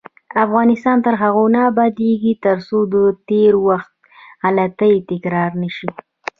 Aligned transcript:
افغانستان 0.45 0.97
تر 1.05 1.13
هغو 1.23 1.45
نه 1.55 1.61
ابادیږي، 1.71 2.33
ترڅو 2.45 2.77
د 2.93 2.95
تیر 3.27 3.53
وخت 3.67 3.93
غلطۍ 4.45 4.95
تکرار 5.09 5.51
نشي. 5.61 5.89